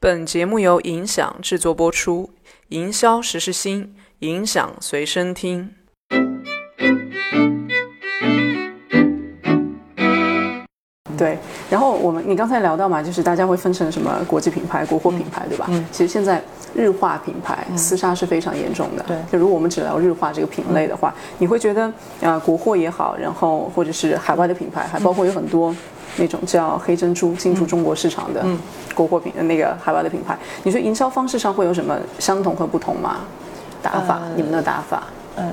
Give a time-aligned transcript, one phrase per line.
[0.00, 2.30] 本节目由影响制作播出，
[2.68, 5.74] 营销时时新，影响随身听。
[11.18, 11.36] 对，
[11.68, 15.66] 然后我们你刚才聊到嘛，就是大家会分成什么国际品牌、国货品牌，对吧？
[15.68, 16.40] 嗯，其实现在
[16.74, 19.04] 日化品牌厮杀是非常严重的。
[19.06, 21.92] 对，就如果我们只聊日化这个品类的话，你会觉得
[22.22, 25.74] 啊，国货也好，然后或者是海外的品牌，还包括有很多
[26.16, 28.44] 那种叫黑珍珠进驻中国市场的
[28.94, 33.16] 国货品那个海外的品牌，你说营销方式上会有什么相同和不同吗？
[33.82, 35.04] 打法，你们的打法？
[35.36, 35.52] 嗯，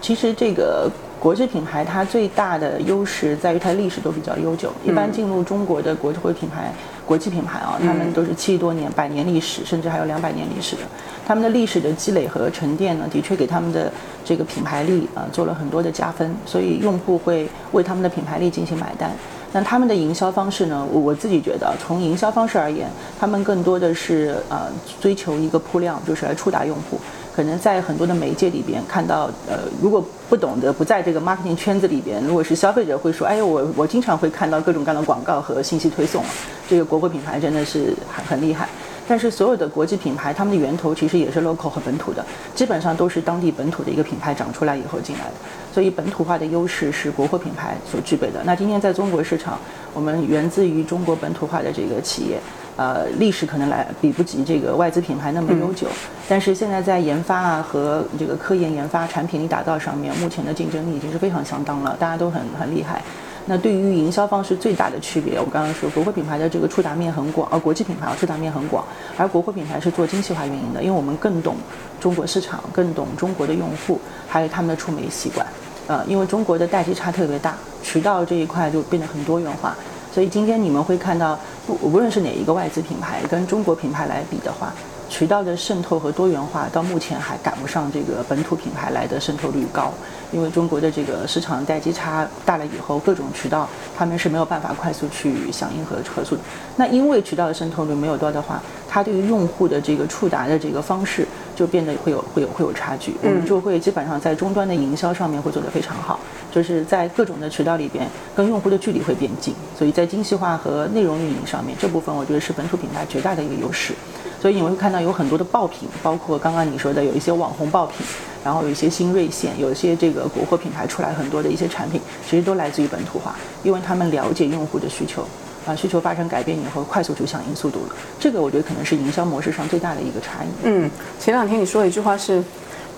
[0.00, 0.90] 其实这个。
[1.20, 4.72] 国际品牌它最大的优势在于它历史都比较悠久。
[4.84, 6.72] 一般进入中国的国际品牌、
[7.04, 10.82] 国际品牌啊，他们都是七十多年、百年历史，甚至还有两百年历史的。
[11.26, 13.92] 他们的历史的积累和沉淀呢，的确给他们的
[14.24, 19.10] 这个品牌力啊做了很多的加分，所以用户会为他们的品牌力进行买单。
[19.52, 20.86] 那他们的营销方式呢？
[20.92, 24.68] 我我自己觉得，从营销方式而言，他们更多的是呃
[25.00, 27.00] 追求一个铺量，就是来触达用户。
[27.34, 36.22] 可能在很多的媒介里边看到，呃，如果不懂得不在这个 marketing 圈子里边，如果是消费者会说，哎呦，我我经常会看到各种各样的广告和信息推送，
[36.68, 38.68] 这个国货品牌真的是很很厉害。
[39.08, 45.32] 但是所有的国际品牌，他们的源头其实也是 local 和本土的，基本上都是当地本土的一个品牌长出来以后进来的。
[45.72, 48.42] 所以本土化的优势是国货品牌所具备的。
[48.44, 49.58] 那今天在中国市场，
[49.94, 52.38] 我们源自于中国本土化的这个企业。
[52.76, 55.88] 呃，历史可能来比不及这个外资品牌那么悠久，
[56.28, 63.02] 但是现在在研发啊和这个科研研发、产品力打造上面，目前的竞争力已经是非常相当了，大家都很很厉害。
[63.50, 68.84] 那对于营销方式最大的区别，我刚刚说国货品牌的这个触达面很广，呃，国际品牌触达面很广，
[69.16, 71.56] 而国货品牌是做精细化运营的，因为我们更懂
[71.98, 75.46] 中国市场，更懂中国的用户，还有他们的触媒习惯。
[75.86, 79.74] 呃，因为中国的代际差特别大，渠道这一块就变得很多元化。
[80.12, 84.74] 所以今天你们会看到，不无论是哪一个外资品牌跟中国品牌来比的话，
[85.08, 89.92] 渠道的渗透和多元化到目前还赶不上这个本土品牌来的渗透率高。
[90.30, 93.66] 因为中国的这个市场待机差大了以后，各种渠道
[93.96, 96.36] 他们是没有办法快速去响应和合作。
[96.76, 103.14] 那因为渠道的渗透率没有多的话，它对于用户的这个触达的这个方式就变得会有会有会有差距。
[103.22, 106.20] 我们就会基本上在终端的营销上面会做得非常好。
[106.52, 108.06] 就是在各种的渠道里边，
[108.36, 113.94] 跟用户的距离会变近，所以在精细化和内容运营上面，这部分我觉得是本土品牌绝大的一个优势。
[114.40, 118.06] 所以你会看到有很多的爆品，包括刚刚你说的有一些网红爆品，
[118.44, 125.22] 然后有一些新锐线，有一些这个国货品牌出来很多的一些产品，其实都来自于本土化，因为他们了解用户的需求，
[125.66, 127.94] 啊，需求发生改变以后，快速就响应速度了。
[128.20, 130.48] 这个我觉得可能是营销模式上最大的一个差异。
[130.64, 132.42] 嗯，前两天你说了一句话是。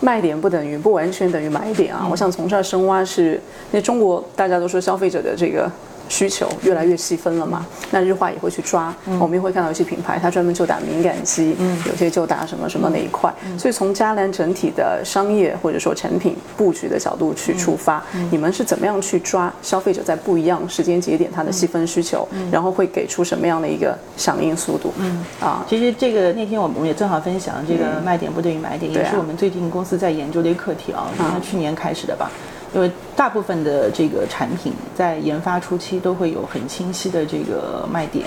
[0.00, 2.06] 卖点不等于不完全等于买点啊！
[2.08, 5.68] 我想从这儿深挖是，那中国大家都说消费者的这个。
[6.08, 7.66] 需求越来越细分了嘛？
[7.90, 13.32] 那日化也会去抓，我们也会看到一些品牌，它专门就打敏感肌，有些就打什么什么那一块。
[13.58, 24.92] 所以从嘉兰整体的商业或者说产品布局的角度去出发，你们是怎么样去抓消费者在不一样时间节点它的细分需求，然后会给出什么样的一个响应速度？
[24.98, 32.30] 嗯啊，其实这个那天我们也正好分享这个卖点不等于买点，也是我们最近公司在研究的一个课题啊，从去年开始的吧。
[32.74, 38.26] 因为大部分的这个产品在研发初期都会有很清晰的这个卖点，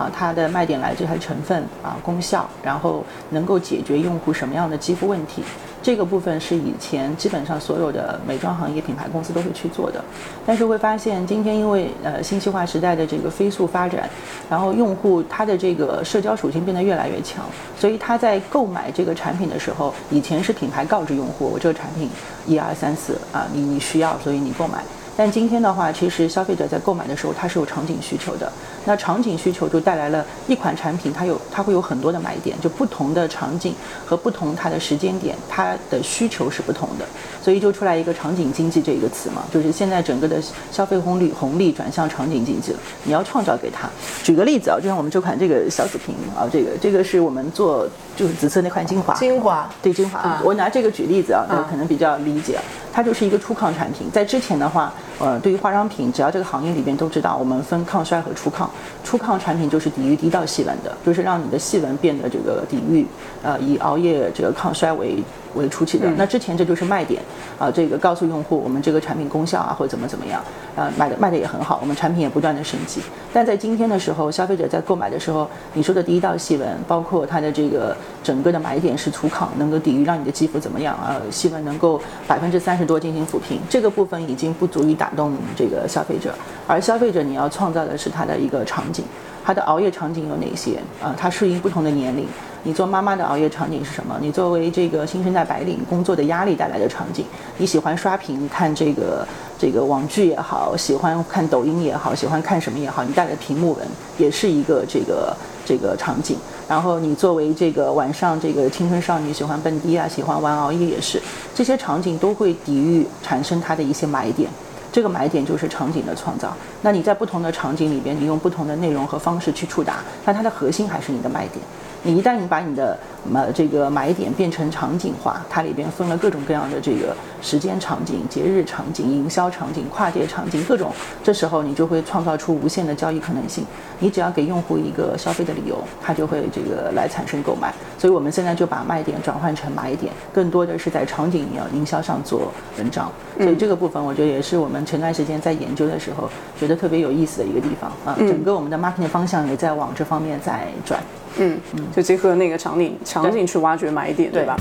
[0.00, 5.42] 啊，它的卖点来自它的成分啊、功效，然后能够解决用户什么样的肌肤问题。
[5.82, 10.02] 这个部分是以前基本上所有的美妆行业品牌公司都会去做的，
[10.46, 14.08] 但是会发现今天因为呃信息化时代的这个飞速发展，
[14.48, 17.44] 然后用户他的这个社交属性变得越来越强，
[17.78, 22.08] 所以他在购买这个产品的时候，以前是品牌告知用户我这个产品
[22.46, 24.82] 一二三四啊，你你需要，所以你购买。
[25.20, 28.50] 但今天的话，其实消费者在购买的时候，它是有场景需求的。
[28.86, 33.74] 那场景需求就带来了一款产品，它有它会有很多的买点，就不同的场景
[34.06, 37.04] 和不同它的时间点，它的需求是不同的。
[37.42, 40.42] 所以就出来一个场景经济这一个词嘛，就是现在整个的
[40.72, 42.78] 消费红利红利转向场景经济了。
[43.04, 43.90] 你要创造给他。
[44.22, 47.86] 举个例子啊，就像我们这款这个小紫瓶啊，这个这个是我们做
[48.20, 49.14] 就是紫色那款精华。
[49.14, 52.58] 精华对精华，我拿这个举例子啊，大家可能比较理解。
[52.92, 54.92] 它就是一个初抗产品，在之前的话。
[55.20, 58.70] 呃，对于化妆品，只要这个行业里边都知道，我们分抗衰和初抗。
[59.04, 63.06] 初抗产品就是抵御低到细纹的，就是让你的细纹变得这个抵御，
[63.42, 65.22] 呃，以熬夜这个抗衰为。
[65.54, 67.22] 为出去的，那之前这就是卖点，
[67.58, 70.42] 啊，这个告诉用户我们这个产品功效啊，或者怎么怎么样，
[70.76, 73.00] 啊，卖的卖的也很好，我们产品也不断的升级。
[73.32, 81.20] 但在今天的时候，消费者在购买的时候，你说的第一道细纹，包括它的这个整个的买点是粗抗，能够抵御，让你的肌肤怎么样啊？
[81.30, 86.34] 细纹能够百分之三十多进行抚平，这个部分已经不足以打动这个消费者，
[86.66, 89.04] 而消费者你要创造的是它的一个场景。
[89.42, 90.78] 它的熬夜场景有哪些？
[91.02, 92.26] 啊，它适应不同的年龄。
[92.62, 94.18] 你做妈妈的熬夜场景是什么？
[94.20, 97.24] 你作为这个新生代白领工作的压力带来的场景，
[97.56, 99.26] 你喜欢刷屏看这个
[99.58, 103.86] 这个网剧也好，喜欢看抖音也好，喜欢看什么也好，你带的屏幕文
[104.18, 105.34] 也是一个这个
[105.64, 106.36] 这个场景。
[106.68, 111.20] 然后你作为这个晚上这个青春少女喜欢蹦迪啊，喜欢玩熬夜也是，
[111.54, 114.48] 这些场景都会抵御产生它的一些买点。
[114.92, 116.52] 这个买点就是场景的创造。
[116.82, 121.64] 那你在不同的场景里边，你用不同的内容和方式去触达，但它的核心还是你的卖点。
[122.02, 133.64] 你一旦你把你的买这个买点变成场景化，它里边分了各种各样的这个时间场景、节日场景、营销场景、跨界场景，各种，这时候你就会创造出无限的交易可能性。
[133.98, 137.72] 你只要给用户一个消费的理由，他就会这个来产生购买。
[137.98, 143.12] 所以我们现在就把卖点转换成买点，更多的是在场景营营销上做文章。
[143.36, 146.28] 所以这个部分我觉得也是我们前段时间在研究的时候
[146.58, 148.16] 觉得特别有意思的一个地方啊。
[148.18, 150.98] 整个我们的 marketing 方向也在往这方面在转。
[151.38, 154.56] 嗯嗯，就结合那个场景场景去挖掘买点，对吧？